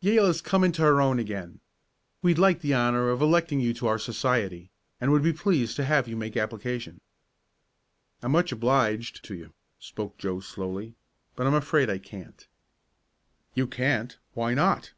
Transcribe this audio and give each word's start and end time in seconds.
Yale 0.00 0.26
has 0.26 0.40
come 0.42 0.64
into 0.64 0.82
her 0.82 1.00
own 1.00 1.20
again. 1.20 1.60
We'd 2.20 2.36
like 2.36 2.62
the 2.62 2.74
honor 2.74 3.10
of 3.10 3.22
electing 3.22 3.60
you 3.60 3.72
to 3.74 3.86
our 3.86 3.98
society, 4.00 4.70
and 5.00 5.12
would 5.12 5.22
be 5.22 5.32
pleased 5.32 5.76
to 5.76 5.84
have 5.84 6.08
you 6.08 6.16
make 6.16 6.36
application." 6.36 7.00
"I'm 8.20 8.32
much 8.32 8.50
obliged 8.50 9.24
to 9.26 9.36
you," 9.36 9.52
spoke 9.78 10.18
Joe 10.18 10.40
slowly, 10.40 10.96
"but 11.36 11.46
I'm 11.46 11.54
afraid 11.54 11.88
I 11.90 11.98
can't." 11.98 12.44
"You 13.54 13.68
can't! 13.68 14.18
Why 14.34 14.52
not?" 14.52 14.94